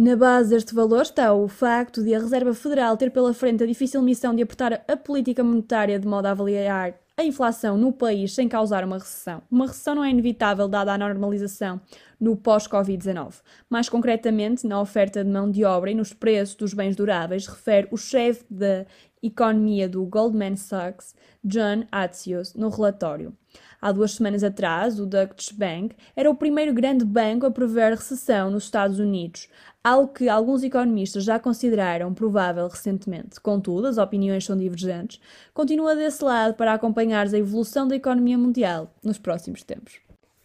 Na 0.02 0.16
base 0.16 0.50
deste 0.50 0.74
valor 0.74 1.04
está 1.04 1.32
o 1.32 1.48
facto 1.48 2.04
de 2.04 2.16
a 2.16 2.20
Reserva 2.20 2.56
Federal 2.56 2.98
ter 2.98 3.12
pela 3.12 3.36
frente 3.36 3.62
a 3.62 3.68
difícil 3.68 4.02
missão 4.02 4.34
de 4.34 4.42
apertar 4.42 4.84
a 4.88 4.98
política 4.98 5.44
monetária 5.44 6.00
de 6.00 6.08
modo 6.08 6.26
a 6.26 6.32
avaliar 6.32 6.96
a 7.16 7.24
inflação 7.24 7.78
no 7.78 7.94
país 7.94 8.34
sem 8.34 8.50
causar 8.50 8.84
uma 8.84 8.98
recessão. 8.98 9.44
Uma 9.52 9.68
recessão 9.68 9.94
não 9.94 10.04
é 10.04 10.10
inevitável 10.10 10.68
dada 10.68 10.92
a 10.92 10.98
normalização 10.98 11.80
no 12.20 12.36
pós-Covid-19. 12.36 13.44
Mais 13.70 13.90
concretamente, 13.90 14.66
na 14.66 14.82
oferta 14.82 15.24
de 15.24 15.30
mão 15.30 15.52
de 15.52 15.64
obra 15.64 15.92
e 15.92 15.94
nos 15.94 16.14
preços 16.14 16.56
dos 16.56 16.74
bens 16.74 16.96
duráveis, 16.96 17.46
refere 17.46 17.88
o 17.92 17.98
chefe 17.98 18.44
da 18.50 18.88
economia 19.22 19.88
do 19.88 20.04
Goldman 20.04 20.56
Sachs, 20.56 21.14
John 21.44 21.84
Atzios, 21.92 22.56
no 22.56 22.70
relatório. 22.70 23.38
Há 23.82 23.92
duas 23.92 24.12
semanas 24.12 24.44
atrás, 24.44 25.00
o 25.00 25.08
Deutsche 25.08 25.56
Bank 25.56 25.96
era 26.16 26.30
o 26.30 26.36
primeiro 26.36 26.72
grande 26.72 27.04
banco 27.04 27.48
a 27.48 27.52
prever 27.52 27.94
recessão 27.94 28.52
nos 28.52 28.66
Estados 28.66 29.00
Unidos, 29.00 29.50
algo 29.84 30.14
que 30.14 30.30
alguns 30.30 30.62
economistas 30.62 31.24
já 31.24 31.40
consideraram 31.40 32.14
provável 32.14 32.68
recentemente. 32.68 33.42
Contudo, 33.42 33.88
as 33.88 33.98
opiniões 33.98 34.46
são 34.46 34.56
divergentes. 34.56 35.20
Continua 35.52 35.96
desse 35.96 36.24
lado 36.24 36.54
para 36.54 36.74
acompanhar 36.74 37.26
a 37.26 37.38
evolução 37.38 37.88
da 37.88 37.96
economia 37.96 38.38
mundial 38.38 38.94
nos 39.04 39.18
próximos 39.18 39.64
tempos. 39.64 39.94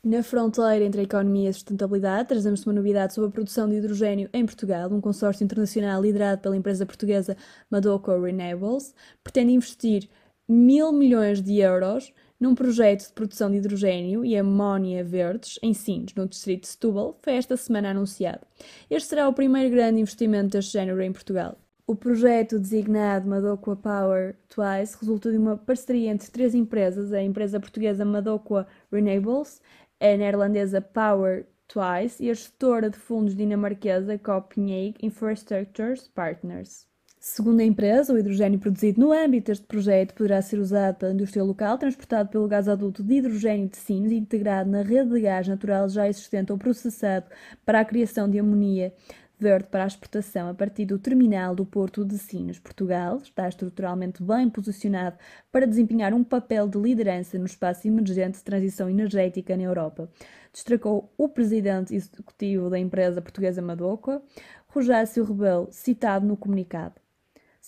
Na 0.03 0.23
fronteira 0.23 0.85
entre 0.85 1.03
a 1.03 1.05
economia 1.05 1.47
e 1.47 1.49
a 1.49 1.53
sustentabilidade, 1.53 2.29
trazemos 2.29 2.65
uma 2.65 2.73
novidade 2.73 3.13
sobre 3.13 3.29
a 3.29 3.33
produção 3.33 3.69
de 3.69 3.75
hidrogênio 3.75 4.31
em 4.33 4.47
Portugal. 4.47 4.89
Um 4.91 5.01
consórcio 5.01 5.45
internacional 5.45 6.01
liderado 6.01 6.41
pela 6.41 6.57
empresa 6.57 6.87
portuguesa 6.87 7.37
Madoco 7.69 8.19
Renewables 8.19 8.95
pretende 9.23 9.53
investir 9.53 10.09
mil 10.49 10.93
milhões 10.93 11.43
de 11.43 11.59
euros 11.59 12.15
num 12.39 12.55
projeto 12.55 13.07
de 13.07 13.13
produção 13.13 13.51
de 13.51 13.57
hidrogênio 13.57 14.25
e 14.25 14.37
amónia 14.37 15.03
verdes 15.03 15.59
em 15.63 15.73
Sines, 15.73 16.15
no 16.15 16.29
distrito 16.29 16.63
de 16.63 16.69
Setúbal, 16.69 17.19
foi 17.23 17.35
esta 17.35 17.57
semana 17.57 17.91
anunciado. 17.91 18.47
Este 18.91 19.09
será 19.09 19.29
o 19.29 19.33
primeiro 19.33 19.71
grande 19.71 20.01
investimento 20.01 20.51
deste 20.51 20.73
género 20.73 21.01
em 21.03 21.13
Portugal. 21.13 21.59
O 21.87 21.95
projeto 21.95 22.59
designado 22.59 23.29
Madoqua 23.29 23.77
Power 23.77 24.37
Twice 24.49 24.97
resulta 25.01 25.31
de 25.31 25.39
uma 25.39 25.57
parceria 25.57 26.11
entre 26.11 26.31
três 26.31 26.55
empresas, 26.55 27.13
a 27.13 27.23
empresa 27.23 27.61
portuguesa 27.61 28.05
Madoqua 28.05 28.67
Renewables, 28.91 29.63
a 30.01 30.17
neerlandesa 30.17 30.81
Power 30.81 31.47
Twice 31.69 32.23
e 32.23 32.31
a 32.31 32.35
gestora 32.35 32.91
de 32.91 32.99
fundos 32.99 33.37
dinamarquesa 33.37 34.19
Copenhagen 34.19 34.95
Infrastructures 35.01 36.09
Partners. 36.09 36.87
Segundo 37.29 37.59
a 37.59 37.65
empresa, 37.65 38.15
o 38.15 38.19
hidrogênio 38.19 38.61
produzido 38.61 39.01
no 39.01 39.13
âmbito 39.13 39.51
deste 39.51 39.67
projeto 39.67 40.15
poderá 40.15 40.41
ser 40.41 40.61
usado 40.61 40.95
pela 40.95 41.13
indústria 41.13 41.43
local, 41.43 41.77
transportado 41.77 42.29
pelo 42.29 42.47
gás 42.47 42.69
adulto 42.69 43.03
de 43.03 43.15
hidrogênio 43.15 43.69
de 43.69 43.77
Sines 43.79 44.13
e 44.13 44.15
integrado 44.15 44.71
na 44.71 44.81
rede 44.81 45.11
de 45.11 45.23
gás 45.23 45.49
natural 45.49 45.89
já 45.89 46.09
existente 46.09 46.53
ou 46.53 46.57
processado 46.57 47.27
para 47.65 47.81
a 47.81 47.85
criação 47.85 48.31
de 48.31 48.39
amonia 48.39 48.95
verde 49.41 49.69
para 49.69 49.83
a 49.83 49.87
exportação 49.89 50.49
a 50.49 50.55
partir 50.55 50.85
do 50.85 51.01
terminal 51.01 51.53
do 51.53 51.67
Porto 51.67 52.05
de 52.05 52.17
Sines. 52.17 52.61
Portugal 52.61 53.17
está 53.17 53.49
estruturalmente 53.49 54.23
bem 54.23 54.49
posicionado 54.49 55.17
para 55.51 55.67
desempenhar 55.67 56.15
um 56.15 56.23
papel 56.23 56.69
de 56.69 56.79
liderança 56.79 57.37
no 57.41 57.47
espaço 57.47 57.89
emergente 57.89 58.39
de 58.39 58.45
transição 58.45 58.89
energética 58.89 59.57
na 59.57 59.65
Europa, 59.65 60.09
destacou 60.53 61.13
o 61.19 61.29
presidente 61.29 61.93
executivo 61.93 62.71
da 62.71 62.79
empresa 62.79 63.21
portuguesa 63.21 63.61
Madoca, 63.61 64.23
Rogácio 64.69 65.25
Rebelo, 65.25 65.67
citado 65.73 66.25
no 66.25 66.37
comunicado. 66.37 67.05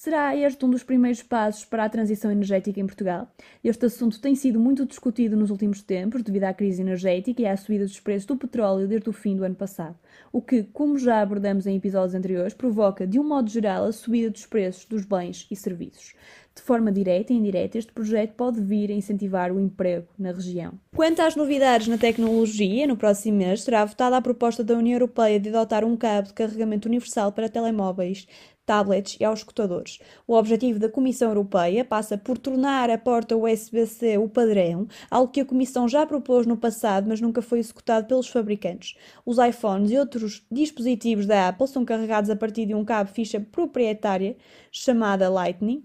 Será 0.00 0.36
este 0.36 0.64
um 0.64 0.70
dos 0.70 0.84
primeiros 0.84 1.24
passos 1.24 1.64
para 1.64 1.82
a 1.82 1.88
transição 1.88 2.30
energética 2.30 2.78
em 2.78 2.86
Portugal? 2.86 3.26
Este 3.64 3.86
assunto 3.86 4.20
tem 4.20 4.32
sido 4.36 4.60
muito 4.60 4.86
discutido 4.86 5.36
nos 5.36 5.50
últimos 5.50 5.82
tempos 5.82 6.22
devido 6.22 6.44
à 6.44 6.54
crise 6.54 6.80
energética 6.80 7.42
e 7.42 7.46
à 7.46 7.56
subida 7.56 7.84
dos 7.84 7.98
preços 7.98 8.24
do 8.24 8.36
petróleo 8.36 8.86
desde 8.86 9.10
o 9.10 9.12
fim 9.12 9.34
do 9.34 9.42
ano 9.42 9.56
passado, 9.56 9.96
o 10.32 10.40
que, 10.40 10.62
como 10.62 10.96
já 10.96 11.20
abordamos 11.20 11.66
em 11.66 11.76
episódios 11.76 12.14
anteriores, 12.14 12.54
provoca, 12.54 13.08
de 13.08 13.18
um 13.18 13.24
modo 13.24 13.50
geral, 13.50 13.86
a 13.86 13.92
subida 13.92 14.30
dos 14.30 14.46
preços 14.46 14.84
dos 14.84 15.04
bens 15.04 15.48
e 15.50 15.56
serviços. 15.56 16.14
De 16.54 16.62
forma 16.62 16.92
direta 16.92 17.32
e 17.32 17.36
indireta, 17.36 17.76
este 17.76 17.92
projeto 17.92 18.34
pode 18.34 18.60
vir 18.60 18.92
a 18.92 18.94
incentivar 18.94 19.50
o 19.50 19.58
emprego 19.58 20.06
na 20.16 20.30
região. 20.30 20.74
Quanto 20.94 21.22
às 21.22 21.34
novidades 21.34 21.88
na 21.88 21.98
tecnologia, 21.98 22.86
no 22.86 22.96
próximo 22.96 23.38
mês 23.38 23.62
será 23.62 23.84
votada 23.84 24.16
a 24.16 24.22
proposta 24.22 24.62
da 24.62 24.74
União 24.74 24.94
Europeia 24.94 25.40
de 25.40 25.48
adotar 25.48 25.84
um 25.84 25.96
cabo 25.96 26.28
de 26.28 26.34
carregamento 26.34 26.86
universal 26.86 27.32
para 27.32 27.48
telemóveis 27.48 28.28
tablets 28.68 29.16
e 29.18 29.24
aos 29.24 29.38
escutadores. 29.38 29.98
O 30.26 30.34
objetivo 30.34 30.78
da 30.78 30.90
Comissão 30.90 31.28
Europeia 31.28 31.86
passa 31.86 32.18
por 32.18 32.36
tornar 32.36 32.90
a 32.90 32.98
porta 32.98 33.34
USB-C 33.34 34.18
o 34.18 34.28
padrão, 34.28 34.86
algo 35.10 35.32
que 35.32 35.40
a 35.40 35.44
Comissão 35.46 35.88
já 35.88 36.06
propôs 36.06 36.46
no 36.46 36.54
passado, 36.54 37.08
mas 37.08 37.18
nunca 37.18 37.40
foi 37.40 37.60
executado 37.60 38.06
pelos 38.06 38.28
fabricantes. 38.28 38.94
Os 39.24 39.38
iPhones 39.38 39.90
e 39.90 39.96
outros 39.96 40.44
dispositivos 40.52 41.24
da 41.24 41.48
Apple 41.48 41.66
são 41.66 41.82
carregados 41.82 42.28
a 42.28 42.36
partir 42.36 42.66
de 42.66 42.74
um 42.74 42.84
cabo 42.84 43.08
ficha 43.10 43.40
proprietária 43.40 44.36
chamada 44.70 45.30
Lightning 45.30 45.82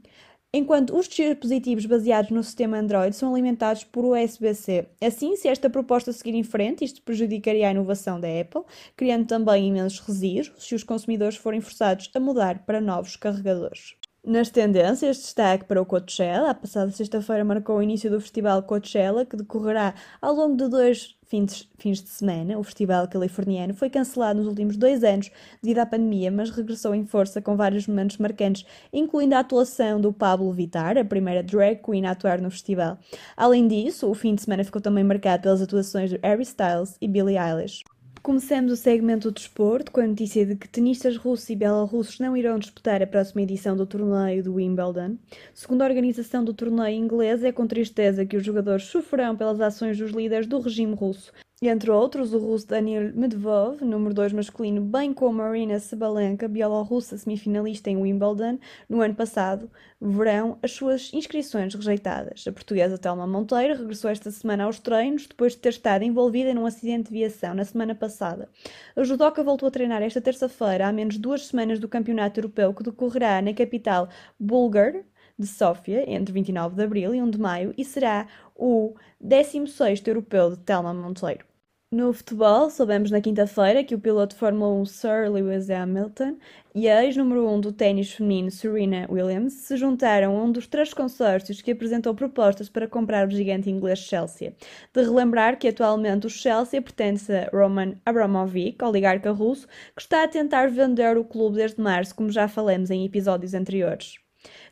enquanto 0.56 0.96
os 0.96 1.08
dispositivos 1.08 1.88
baseados 1.88 2.30
no 2.30 2.44
sistema 2.44 2.78
Android 2.78 3.16
são 3.16 3.34
alimentados 3.34 3.84
por 3.84 4.06
USB-C. 4.06 4.88
Assim, 5.02 5.36
se 5.36 5.48
esta 5.48 5.70
proposta 5.70 6.14
seguir 6.14 6.36
em 6.36 6.44
frente, 6.44 6.86
isto 6.86 7.02
prejudicaria 7.02 7.68
a 7.68 7.72
inovação 7.72 8.20
da 8.20 8.28
Apple, 8.28 8.62
criando 8.96 9.26
também 9.26 9.68
imensos 9.68 10.00
resíduos 10.00 10.52
se 10.60 10.76
os 10.76 10.84
consumidores 10.84 11.38
forem 11.38 11.60
forçados 11.60 12.10
a 12.14 12.20
mudar 12.20 12.66
para 12.66 12.80
novos 12.80 13.16
carregadores. 13.16 13.96
Nas 14.26 14.50
tendências, 14.50 15.18
destaque 15.18 15.66
para 15.66 15.82
o 15.82 15.86
Coachella. 15.86 16.52
A 16.52 16.54
passada 16.54 16.90
sexta-feira 16.92 17.44
marcou 17.44 17.78
o 17.78 17.84
início 17.84 18.10
do 18.10 18.22
festival 18.22 18.64
Coachella, 18.64 19.26
que 19.26 19.36
decorrerá 19.36 19.94
ao 20.22 20.34
longo 20.34 20.56
de 20.56 20.70
dois 20.70 21.18
fins, 21.28 21.68
de 21.78 22.10
semana. 22.10 22.58
O 22.58 22.64
festival 22.64 23.06
californiano 23.10 23.74
foi 23.74 23.90
cancelado 23.90 24.40
nos 24.40 24.48
últimos 24.48 24.78
dois 24.78 25.04
anos 25.04 25.30
devido 25.62 25.80
à 25.80 25.86
pandemia, 25.86 26.32
mas 26.32 26.52
regressou 26.52 26.96
em 26.96 27.06
força 27.06 27.42
com 27.42 27.58
vários 27.58 27.86
momentos 27.86 28.18
marcantes, 28.18 28.66
incluindo 28.94 29.36
a 29.36 29.40
atuação 29.40 30.00
do 30.00 30.14
Pablo 30.14 30.54
Vittar, 30.54 30.98
a 30.98 31.04
primeira 31.04 31.44
drag 31.44 31.82
queen 31.84 32.06
a 32.06 32.12
atuar 32.12 32.40
no 32.40 32.50
festival. 32.50 32.98
Além 33.36 33.68
disso, 33.68 34.10
o 34.10 34.14
fim 34.14 34.36
de 34.36 34.44
semana 34.44 34.64
ficou 34.64 34.82
também 34.82 35.04
marcado 35.04 35.44
pelas 35.44 35.62
atuações 35.62 36.10
de 36.10 36.18
Harry 36.24 36.44
Styles 36.44 36.96
e 37.02 37.10
Billie 37.10 37.38
Eilish. 37.38 37.83
Começamos 38.24 38.72
o 38.72 38.78
segmento 38.78 39.30
do 39.30 39.34
desporto 39.34 39.92
com 39.92 40.00
a 40.00 40.08
notícia 40.08 40.46
de 40.46 40.56
que 40.56 40.66
tenistas 40.66 41.18
russos 41.18 41.50
e 41.50 41.58
belarussos 41.58 42.20
não 42.20 42.38
irão 42.38 42.58
disputar 42.58 43.04
a 43.04 43.06
próxima 43.06 43.42
edição 43.42 43.76
do 43.76 43.86
torneio 43.86 44.42
do 44.42 44.54
Wimbledon. 44.54 45.18
Segundo 45.54 45.82
a 45.82 45.86
organização 45.88 46.42
do 46.42 46.54
torneio 46.54 46.96
inglês, 46.96 47.44
é 47.44 47.52
com 47.52 47.68
tristeza 47.68 48.26
que 48.26 48.38
os 48.38 48.46
jogadores 48.46 48.86
sofrerão 48.86 49.36
pelas 49.36 49.60
ações 49.60 49.98
dos 49.98 50.12
líderes 50.12 50.48
do 50.48 50.62
regime 50.62 50.96
russo, 50.96 51.34
entre 51.68 51.92
outros, 51.92 52.34
o 52.34 52.40
russo 52.40 52.68
Daniel 52.68 53.14
Medvedev, 53.14 53.82
número 53.84 54.14
2 54.14 54.34
masculino, 54.34 54.82
bem 54.82 55.14
como 55.14 55.38
Marina 55.38 55.80
Sabalenka, 55.80 56.48
bielorrussa 56.48 57.18
semifinalista 57.18 57.90
em 57.90 57.98
Wimbledon 57.98 58.58
no 58.90 59.02
ano 59.02 59.14
passado, 59.14 59.70
verão 60.02 60.58
as 60.62 60.72
suas 60.72 61.14
inscrições 61.14 61.74
rejeitadas. 61.74 62.44
A 62.48 62.52
portuguesa 62.52 62.98
Telma 62.98 63.28
Monteiro 63.28 63.78
regressou 63.78 64.10
esta 64.10 64.32
semana 64.32 64.64
aos 64.64 64.80
treinos 64.80 65.28
depois 65.28 65.54
de 65.54 65.60
ter 65.60 65.70
estado 65.70 66.04
envolvida 66.04 66.54
num 66.54 66.66
acidente 66.66 67.12
de 67.12 67.20
viação 67.20 67.54
na 67.54 67.64
semana 67.64 67.94
passada. 67.94 68.50
A 68.96 69.04
judoca 69.04 69.44
voltou 69.44 69.68
a 69.68 69.72
treinar 69.72 70.02
esta 70.02 70.20
terça-feira, 70.20 70.88
há 70.88 70.92
menos 70.92 71.18
duas 71.18 71.46
semanas 71.46 71.80
do 71.80 71.88
campeonato 71.88 72.40
europeu 72.40 72.74
que 72.74 72.84
decorrerá 72.84 73.42
na 73.42 73.54
capital 73.54 74.10
búlgar, 74.40 74.94
de 75.38 75.48
Sófia, 75.48 76.10
entre 76.10 76.32
29 76.34 76.76
de 76.76 76.84
abril 76.84 77.16
e 77.16 77.22
1 77.22 77.30
de 77.30 77.40
maio, 77.40 77.74
e 77.78 77.84
será 77.84 78.28
o 78.56 78.96
16º 79.24 80.08
europeu 80.08 80.52
de 80.52 80.58
Telma 80.58 80.94
Monteiro. 80.94 81.53
No 81.94 82.12
futebol, 82.12 82.72
soubemos 82.72 83.12
na 83.12 83.22
quinta-feira 83.22 83.84
que 83.84 83.94
o 83.94 84.00
piloto 84.00 84.34
de 84.34 84.40
Fórmula 84.40 84.74
1 84.82 84.86
Sir 84.88 85.32
Lewis 85.32 85.70
Hamilton 85.70 86.38
e 86.74 86.90
a 86.90 87.06
ex-número 87.06 87.48
1 87.48 87.62
do 87.62 87.72
ténis 87.72 88.12
feminino 88.12 88.50
Serena 88.50 89.06
Williams 89.12 89.54
se 89.54 89.78
juntaram 89.78 90.36
a 90.36 90.44
um 90.44 90.52
dos 90.52 90.66
três 90.66 90.92
consórcios 90.92 91.62
que 91.62 91.70
apresentou 91.70 92.16
propostas 92.16 92.68
para 92.68 92.88
comprar 92.88 93.28
o 93.28 93.30
gigante 93.30 93.70
inglês 93.70 94.00
Chelsea. 94.00 94.56
De 94.92 95.04
relembrar 95.04 95.60
que 95.60 95.68
atualmente 95.68 96.26
o 96.26 96.32
Chelsea 96.32 96.82
pertence 96.82 97.32
a 97.32 97.48
Roman 97.54 97.94
Abramovich, 98.04 98.76
oligarca 98.84 99.30
russo, 99.30 99.68
que 99.96 100.02
está 100.02 100.24
a 100.24 100.28
tentar 100.28 100.72
vender 100.72 101.16
o 101.16 101.24
clube 101.24 101.58
desde 101.58 101.80
março, 101.80 102.16
como 102.16 102.32
já 102.32 102.48
falamos 102.48 102.90
em 102.90 103.06
episódios 103.06 103.54
anteriores. 103.54 104.23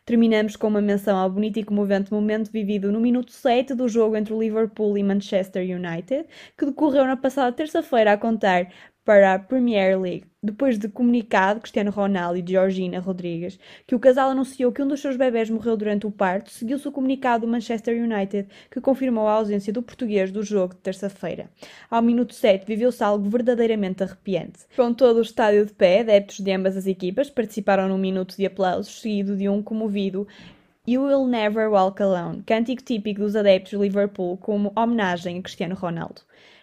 Terminamos 0.06 0.56
com 0.56 0.68
uma 0.68 0.82
menção 0.82 1.18
ao 1.18 1.30
bonito 1.30 1.58
e 1.60 1.64
comovente 1.64 2.12
momento 2.12 2.52
vivido 2.52 2.92
no 2.92 3.00
minuto 3.00 3.32
7 3.32 3.76
do 3.76 3.88
jogo 3.88 4.16
entre 4.16 4.34
o 4.34 4.40
Liverpool 4.42 4.98
e 4.98 5.04
Manchester 5.04 5.64
United, 5.64 6.26
que 6.58 6.66
decorreu 6.66 7.06
na 7.06 7.16
passada 7.16 7.56
terça-feira 7.56 8.14
a 8.14 8.18
contar 8.18 8.72
para 9.04 9.34
a 9.34 9.40
Premier 9.40 10.00
League, 10.00 10.26
depois 10.44 10.78
de 10.78 10.88
comunicado 10.88 11.60
Cristiano 11.60 11.90
Ronaldo 11.90 12.38
e 12.38 12.46
Georgina 12.48 13.00
Rodrigues 13.00 13.60
que 13.88 13.96
o 13.96 14.00
casal 14.00 14.30
anunciou 14.30 14.72
que 14.72 14.82
um 14.82 14.88
dos 14.88 15.00
seus 15.00 15.16
bebés 15.16 15.50
morreu 15.50 15.76
durante 15.76 16.06
o 16.06 16.12
parto, 16.12 16.52
seguiu-se 16.52 16.88
o 16.88 16.92
comunicado 16.92 17.46
do 17.46 17.52
Manchester 17.52 17.96
United, 17.96 18.48
que 18.70 18.80
confirmou 18.80 19.28
a 19.28 19.34
ausência 19.34 19.74
do 19.74 19.82
português 19.82 20.32
do 20.32 20.44
jogo 20.44 20.76
de 20.76 20.82
terça-feira. 20.82 21.50
Ao 21.90 22.02
minuto 22.02 22.34
7 22.34 22.66
viveu-se 22.66 23.04
algo 23.04 23.28
verdadeiramente 23.30 24.04
arrepiante. 24.04 24.66
Com 24.76 24.94
todo 24.94 25.18
o 25.18 25.22
estádio 25.22 25.66
de 25.66 25.74
pé, 25.74 26.02
adeptos 26.02 26.40
de 26.40 26.52
ambas 26.52 26.78
as 26.78 26.86
equipas 26.88 27.30
participaram 27.30 27.88
num 27.88 27.98
minuto 27.98 28.36
de 28.38 28.46
aplausos, 28.46 29.02
seguido 29.02 29.36
de 29.36 29.50
um 29.50 29.64
comovido 29.64 30.28
You 30.88 31.04
Will 31.04 31.28
Never 31.28 31.72
Walk 31.72 32.02
Alone, 32.02 32.42
cântico 32.44 32.84
típico 32.84 33.22
dos 33.22 33.36
adeptos 33.36 33.72
de 33.72 33.78
Liverpool 33.78 34.38
como 34.38 34.72
homenagem 34.76 35.38
a 35.38 35.42
Cristiano 35.42 35.76
Ronaldo. 35.76 36.22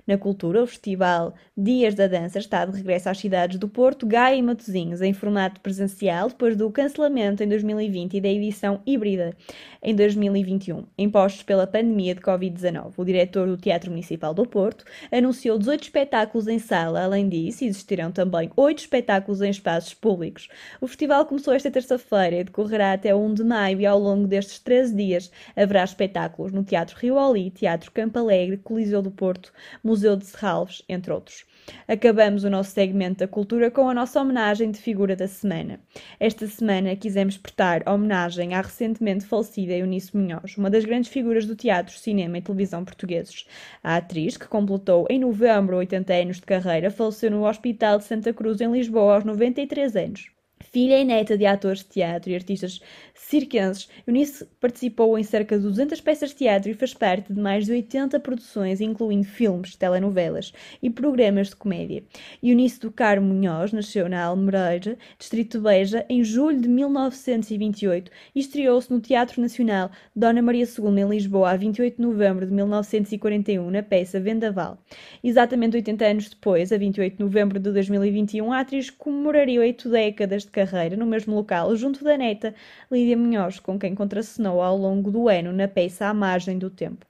Na 0.09 0.17
cultura, 0.17 0.62
o 0.62 0.67
festival 0.67 1.35
Dias 1.55 1.95
da 1.95 2.07
Dança 2.07 2.38
está 2.38 2.65
de 2.65 2.75
regresso 2.75 3.11
às 3.11 3.19
cidades 3.19 3.59
do 3.59 3.69
Porto, 3.69 4.07
Gaia 4.07 4.37
e 4.37 4.43
Matosinhos, 4.43 5.03
em 5.03 5.12
formato 5.12 5.61
presencial, 5.61 6.29
depois 6.29 6.57
do 6.57 6.71
cancelamento 6.71 7.43
em 7.43 7.49
2020 7.49 8.15
e 8.15 8.21
da 8.23 8.29
edição 8.29 8.81
híbrida 8.87 9.37
em 9.83 9.95
2021, 9.95 10.85
impostos 10.97 11.43
pela 11.43 11.67
pandemia 11.67 12.15
de 12.15 12.23
Covid-19. 12.23 12.95
O 12.97 13.05
diretor 13.05 13.47
do 13.47 13.59
Teatro 13.59 13.91
Municipal 13.91 14.33
do 14.33 14.47
Porto 14.47 14.83
anunciou 15.12 15.59
18 15.59 15.83
espetáculos 15.83 16.49
em 16.49 16.59
sala. 16.59 17.05
Além 17.05 17.29
disso, 17.29 17.65
existirão 17.65 18.11
também 18.11 18.50
8 18.57 18.79
espetáculos 18.79 19.43
em 19.43 19.50
espaços 19.50 19.93
públicos. 19.93 20.49
O 20.81 20.87
festival 20.87 21.27
começou 21.27 21.53
esta 21.53 21.71
terça-feira 21.71 22.37
e 22.37 22.45
decorrerá 22.45 22.95
até 22.95 23.15
1 23.15 23.35
de 23.35 23.45
maio 23.45 23.79
e 23.79 23.85
ao 23.85 23.99
longo 23.99 24.27
destes 24.27 24.59
13 24.59 24.95
dias 24.95 25.31
haverá 25.55 25.85
espetáculos 25.85 26.50
no 26.50 26.65
Teatro 26.65 26.97
Rio 26.99 27.17
Oli, 27.17 27.50
Teatro 27.50 27.93
Campo 27.93 28.19
Alegre, 28.19 28.57
Coliseu 28.57 29.03
do 29.03 29.11
Porto, 29.11 29.53
Museu 29.85 29.98
Museu 29.99 30.14
de 30.14 30.26
Serralves, 30.26 30.81
entre 30.88 31.12
outros. 31.12 31.45
Acabamos 31.88 32.45
o 32.45 32.50
nosso 32.50 32.71
segmento 32.71 33.19
da 33.19 33.26
cultura 33.26 33.69
com 33.69 33.88
a 33.88 33.95
nossa 33.95 34.21
homenagem 34.21 34.71
de 34.71 34.78
figura 34.78 35.17
da 35.17 35.26
semana. 35.26 35.81
Esta 36.21 36.47
semana 36.47 36.95
quisemos 36.95 37.37
prestar 37.37 37.83
homenagem 37.85 38.55
à 38.55 38.61
recentemente 38.61 39.26
falecida 39.26 39.73
Eunice 39.73 40.17
Munhoz, 40.17 40.57
uma 40.57 40.71
das 40.71 40.85
grandes 40.85 41.11
figuras 41.11 41.47
do 41.47 41.57
teatro, 41.57 41.99
cinema 41.99 42.38
e 42.38 42.43
televisão 42.43 42.85
portugueses. 42.85 43.45
A 43.83 43.97
atriz, 43.97 44.37
que 44.37 44.47
completou 44.47 45.05
em 45.11 45.19
novembro 45.19 45.76
80 45.78 46.14
anos 46.14 46.37
de 46.37 46.43
carreira, 46.43 46.93
faleceu 46.93 47.33
no 47.33 47.45
Hospital 47.45 47.99
de 47.99 48.05
Santa 48.05 48.33
Cruz, 48.33 48.61
em 48.61 48.71
Lisboa, 48.71 49.17
aos 49.17 49.25
93 49.25 49.97
anos. 49.97 50.38
Filha 50.61 50.99
e 50.99 51.05
neta 51.05 51.38
de 51.38 51.47
atores 51.47 51.81
de 51.81 51.87
teatro 51.87 52.31
e 52.31 52.35
artistas 52.35 52.81
circenses, 53.15 53.88
Eunice 54.07 54.47
participou 54.61 55.19
em 55.19 55.23
cerca 55.23 55.57
de 55.57 55.62
200 55.62 56.00
peças 56.00 56.31
de 56.31 56.37
teatro 56.37 56.71
e 56.71 56.75
fez 56.75 56.95
parte 56.95 57.33
de 57.33 57.41
mais 57.41 57.67
de 57.67 57.73
80 57.73 58.19
produções, 58.21 58.81
incluindo 58.81 59.27
filmes, 59.27 59.77
telenovelas 59.77 60.53
e 60.83 60.91
programas 60.91 61.49
de 61.49 61.57
comédia. 61.57 62.03
Eunice 62.43 62.81
do 62.81 62.91
Carmo 62.91 63.35
Munhoz 63.35 63.73
nasceu 63.73 64.09
na 64.09 64.25
Almereira, 64.25 64.97
distrito 65.19 65.59
de 65.59 65.65
Beja, 65.65 66.05
em 66.09 66.25
julho 66.25 66.61
de 66.61 66.69
1928 66.69 68.11
e 68.35 68.41
estreou-se 68.41 68.91
no 68.91 69.00
Teatro 69.00 69.41
Nacional 69.41 69.91
Dona 70.15 70.43
Maria 70.43 70.65
II 70.65 71.00
em 71.00 71.09
Lisboa 71.09 71.50
a 71.50 71.57
28 71.57 71.97
de 71.97 72.03
novembro 72.03 72.47
de 72.47 72.53
1941 72.53 73.71
na 73.71 73.83
peça 73.83 74.21
Vendaval. 74.21 74.79
Exatamente 75.23 75.77
80 75.77 76.05
anos 76.05 76.29
depois, 76.29 76.73
a 76.73 76.79
28 76.79 77.17
de 77.17 77.23
novembro 77.23 77.59
de 77.59 77.71
2021, 77.71 78.53
a 78.53 78.61
atriz 78.61 78.91
comemoraria 78.91 79.61
oito 79.61 79.88
décadas 79.88 80.45
de 80.49 80.52
carreira 80.52 80.97
no 80.97 81.07
mesmo 81.07 81.35
local, 81.35 81.76
junto 81.76 82.02
da 82.02 82.17
neta 82.17 82.55
Lídia 82.90 83.17
Munhoz, 83.17 83.61
com 83.61 83.78
quem 83.78 83.95
contracenou 83.95 84.61
ao 84.61 84.76
longo 84.76 85.11
do 85.11 85.28
ano 85.28 85.52
na 85.52 85.69
peça 85.69 86.07
À 86.07 86.14
Margem 86.14 86.59
do 86.59 86.71
Tempo. 86.71 87.07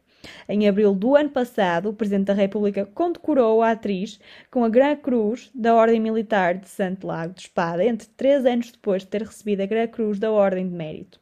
Em 0.49 0.69
abril 0.69 0.95
do 0.95 1.15
ano 1.15 1.31
passado, 1.31 1.89
o 1.89 1.93
Presidente 1.93 2.27
da 2.27 2.35
República 2.35 2.85
condecorou 2.85 3.63
a 3.63 3.71
atriz 3.71 4.19
com 4.51 4.65
a 4.65 4.69
Gran 4.69 4.97
Cruz 4.97 5.51
da 5.55 5.75
Ordem 5.75 6.01
Militar 6.01 6.57
de 6.57 6.69
Santo 6.69 7.07
Lago 7.07 7.35
de 7.35 7.43
Espada, 7.43 7.85
entre 7.85 8.09
três 8.17 8.45
anos 8.45 8.73
depois 8.73 9.03
de 9.03 9.09
ter 9.09 9.23
recebido 9.23 9.63
a 9.63 9.67
Gran 9.67 9.87
Cruz 9.87 10.19
da 10.19 10.31
Ordem 10.31 10.69
de 10.69 10.75
Mérito. 10.75 11.21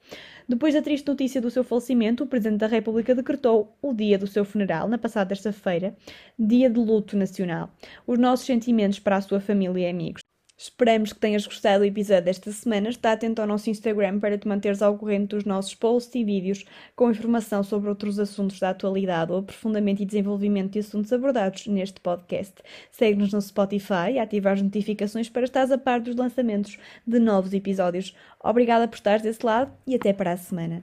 Depois 0.49 0.75
da 0.75 0.80
triste 0.80 1.06
notícia 1.08 1.40
do 1.40 1.50
seu 1.50 1.64
falecimento, 1.64 2.25
o 2.25 2.26
Presidente 2.26 2.61
da 2.61 2.68
República 2.68 3.14
decretou 3.14 3.76
o 3.82 3.92
dia 3.92 4.16
do 4.16 4.26
seu 4.26 4.44
funeral, 4.44 4.88
na 4.88 4.96
passada 4.96 5.28
terça-feira, 5.28 5.96
dia 6.38 6.70
de 6.70 6.78
luto 6.78 7.16
nacional. 7.16 7.70
Os 8.06 8.18
nossos 8.18 8.46
sentimentos 8.46 9.00
para 9.00 9.16
a 9.16 9.20
sua 9.20 9.40
família 9.40 9.87
e 9.87 9.90
amigos. 9.90 10.25
Esperamos 10.58 11.12
que 11.12 11.18
tenhas 11.18 11.46
gostado 11.46 11.80
do 11.80 11.84
episódio 11.84 12.25
desta 12.25 12.50
semana. 12.50 12.88
Está 12.88 13.12
atento 13.12 13.42
ao 13.42 13.46
nosso 13.46 13.68
Instagram 13.68 14.18
para 14.18 14.38
te 14.38 14.48
manteres 14.48 14.80
ao 14.80 14.96
corrente 14.96 15.36
dos 15.36 15.44
nossos 15.44 15.75
posts 15.75 16.14
e 16.14 16.25
vídeos 16.25 16.64
com 16.94 17.10
informação 17.10 17.62
sobre 17.62 17.90
outros 17.90 18.18
assuntos 18.18 18.58
da 18.58 18.70
atualidade 18.70 19.32
ou 19.32 19.38
aprofundamento 19.40 20.02
e 20.02 20.06
desenvolvimento 20.06 20.72
de 20.72 20.78
assuntos 20.78 21.12
abordados 21.12 21.66
neste 21.66 22.00
podcast. 22.00 22.54
Segue-nos 22.90 23.34
no 23.34 23.42
Spotify 23.42 24.12
e 24.14 24.18
ativa 24.18 24.50
as 24.50 24.62
notificações 24.62 25.28
para 25.28 25.44
estares 25.44 25.70
a 25.70 25.76
par 25.76 26.00
dos 26.00 26.16
lançamentos 26.16 26.78
de 27.06 27.18
novos 27.18 27.52
episódios. 27.52 28.16
Obrigada 28.42 28.88
por 28.88 28.94
estares 28.94 29.22
desse 29.22 29.44
lado 29.44 29.70
e 29.86 29.94
até 29.94 30.14
para 30.14 30.32
a 30.32 30.36
semana. 30.38 30.82